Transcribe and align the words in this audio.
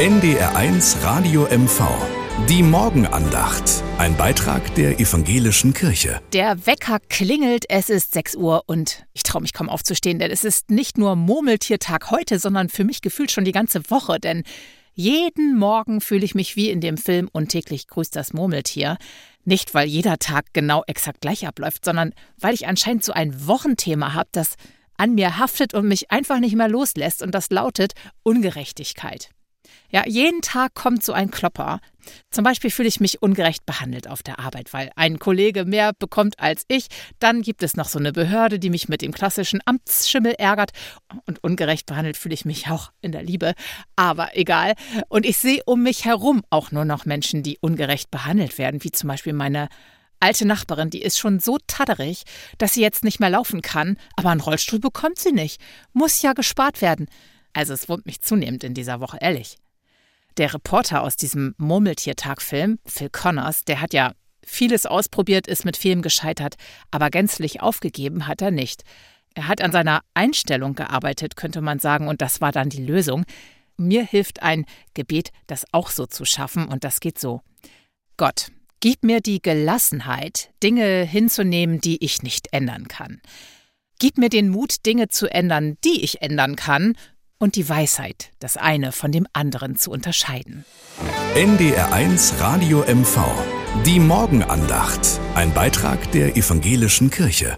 NDR1 0.00 1.04
Radio 1.04 1.42
MV. 1.42 1.84
Die 2.48 2.62
Morgenandacht. 2.62 3.84
Ein 3.98 4.16
Beitrag 4.16 4.74
der 4.74 4.98
evangelischen 4.98 5.74
Kirche. 5.74 6.22
Der 6.32 6.66
Wecker 6.66 7.00
klingelt, 7.10 7.66
es 7.68 7.90
ist 7.90 8.14
6 8.14 8.36
Uhr 8.36 8.62
und 8.64 9.04
ich 9.12 9.24
traue 9.24 9.42
mich 9.42 9.52
kaum 9.52 9.68
aufzustehen, 9.68 10.18
denn 10.18 10.30
es 10.30 10.42
ist 10.42 10.70
nicht 10.70 10.96
nur 10.96 11.16
Murmeltiertag 11.16 12.10
heute, 12.10 12.38
sondern 12.38 12.70
für 12.70 12.84
mich 12.84 13.02
gefühlt 13.02 13.30
schon 13.30 13.44
die 13.44 13.52
ganze 13.52 13.90
Woche, 13.90 14.18
denn 14.18 14.44
jeden 14.94 15.58
Morgen 15.58 16.00
fühle 16.00 16.24
ich 16.24 16.34
mich 16.34 16.56
wie 16.56 16.70
in 16.70 16.80
dem 16.80 16.96
Film 16.96 17.28
und 17.30 17.48
täglich 17.50 17.86
grüßt 17.86 18.16
das 18.16 18.32
Murmeltier. 18.32 18.96
Nicht, 19.44 19.74
weil 19.74 19.86
jeder 19.86 20.18
Tag 20.18 20.46
genau 20.54 20.82
exakt 20.86 21.20
gleich 21.20 21.46
abläuft, 21.46 21.84
sondern 21.84 22.14
weil 22.38 22.54
ich 22.54 22.66
anscheinend 22.66 23.04
so 23.04 23.12
ein 23.12 23.46
Wochenthema 23.46 24.14
habe, 24.14 24.30
das 24.32 24.54
an 24.96 25.14
mir 25.14 25.36
haftet 25.36 25.74
und 25.74 25.86
mich 25.86 26.10
einfach 26.10 26.40
nicht 26.40 26.56
mehr 26.56 26.68
loslässt 26.68 27.22
und 27.22 27.34
das 27.34 27.50
lautet 27.50 27.92
Ungerechtigkeit. 28.22 29.28
Ja, 29.92 30.06
jeden 30.06 30.40
Tag 30.40 30.74
kommt 30.74 31.04
so 31.04 31.12
ein 31.12 31.30
Klopper. 31.30 31.80
Zum 32.30 32.44
Beispiel 32.44 32.70
fühle 32.70 32.88
ich 32.88 33.00
mich 33.00 33.22
ungerecht 33.22 33.66
behandelt 33.66 34.08
auf 34.08 34.22
der 34.22 34.38
Arbeit, 34.38 34.72
weil 34.72 34.90
ein 34.94 35.18
Kollege 35.18 35.64
mehr 35.64 35.92
bekommt 35.92 36.38
als 36.38 36.64
ich. 36.68 36.86
Dann 37.18 37.42
gibt 37.42 37.62
es 37.62 37.76
noch 37.76 37.88
so 37.88 37.98
eine 37.98 38.12
Behörde, 38.12 38.58
die 38.58 38.70
mich 38.70 38.88
mit 38.88 39.02
dem 39.02 39.12
klassischen 39.12 39.60
Amtsschimmel 39.64 40.34
ärgert. 40.38 40.70
Und 41.26 41.42
ungerecht 41.42 41.86
behandelt 41.86 42.16
fühle 42.16 42.34
ich 42.34 42.44
mich 42.44 42.68
auch 42.68 42.92
in 43.00 43.12
der 43.12 43.22
Liebe. 43.22 43.54
Aber 43.96 44.36
egal. 44.36 44.74
Und 45.08 45.26
ich 45.26 45.38
sehe 45.38 45.62
um 45.66 45.82
mich 45.82 46.04
herum 46.04 46.42
auch 46.50 46.70
nur 46.70 46.84
noch 46.84 47.04
Menschen, 47.04 47.42
die 47.42 47.58
ungerecht 47.60 48.10
behandelt 48.10 48.58
werden, 48.58 48.84
wie 48.84 48.92
zum 48.92 49.08
Beispiel 49.08 49.32
meine 49.32 49.68
alte 50.20 50.46
Nachbarin, 50.46 50.90
die 50.90 51.02
ist 51.02 51.18
schon 51.18 51.40
so 51.40 51.58
tatterig, 51.66 52.24
dass 52.58 52.74
sie 52.74 52.82
jetzt 52.82 53.04
nicht 53.04 53.20
mehr 53.20 53.30
laufen 53.30 53.62
kann, 53.62 53.96
aber 54.16 54.30
einen 54.30 54.42
Rollstuhl 54.42 54.78
bekommt 54.78 55.18
sie 55.18 55.32
nicht. 55.32 55.60
Muss 55.94 56.22
ja 56.22 56.34
gespart 56.34 56.82
werden. 56.82 57.08
Also 57.54 57.72
es 57.72 57.88
wurmt 57.88 58.06
mich 58.06 58.20
zunehmend 58.20 58.62
in 58.62 58.74
dieser 58.74 59.00
Woche, 59.00 59.18
ehrlich. 59.20 59.56
Der 60.36 60.54
Reporter 60.54 61.02
aus 61.02 61.16
diesem 61.16 61.54
Murmeltiertag-Film, 61.58 62.78
Phil 62.84 63.10
Connors, 63.10 63.64
der 63.64 63.80
hat 63.80 63.92
ja 63.92 64.12
vieles 64.44 64.86
ausprobiert, 64.86 65.46
ist 65.46 65.64
mit 65.64 65.76
vielem 65.76 66.02
gescheitert, 66.02 66.56
aber 66.90 67.10
gänzlich 67.10 67.60
aufgegeben 67.60 68.26
hat 68.26 68.42
er 68.42 68.50
nicht. 68.50 68.82
Er 69.34 69.48
hat 69.48 69.60
an 69.60 69.72
seiner 69.72 70.00
Einstellung 70.14 70.74
gearbeitet, 70.74 71.36
könnte 71.36 71.60
man 71.60 71.78
sagen, 71.78 72.08
und 72.08 72.20
das 72.20 72.40
war 72.40 72.52
dann 72.52 72.68
die 72.68 72.84
Lösung. 72.84 73.24
Mir 73.76 74.04
hilft 74.04 74.42
ein 74.42 74.66
Gebet, 74.94 75.30
das 75.46 75.64
auch 75.72 75.90
so 75.90 76.06
zu 76.06 76.24
schaffen, 76.24 76.66
und 76.66 76.84
das 76.84 77.00
geht 77.00 77.18
so. 77.18 77.40
Gott, 78.16 78.48
gib 78.80 79.04
mir 79.04 79.20
die 79.20 79.40
Gelassenheit, 79.40 80.50
Dinge 80.62 81.04
hinzunehmen, 81.04 81.80
die 81.80 82.04
ich 82.04 82.22
nicht 82.22 82.52
ändern 82.52 82.88
kann. 82.88 83.20
Gib 83.98 84.18
mir 84.18 84.30
den 84.30 84.48
Mut, 84.48 84.86
Dinge 84.86 85.08
zu 85.08 85.28
ändern, 85.28 85.76
die 85.84 86.02
ich 86.02 86.22
ändern 86.22 86.56
kann, 86.56 86.96
und 87.40 87.56
die 87.56 87.68
Weisheit, 87.68 88.30
das 88.38 88.56
eine 88.56 88.92
von 88.92 89.10
dem 89.10 89.26
anderen 89.32 89.76
zu 89.76 89.90
unterscheiden. 89.90 90.64
NDR1 91.34 92.38
Radio 92.40 92.84
MV. 92.86 93.18
Die 93.84 93.98
Morgenandacht. 93.98 95.00
Ein 95.34 95.52
Beitrag 95.52 96.12
der 96.12 96.36
evangelischen 96.36 97.10
Kirche. 97.10 97.56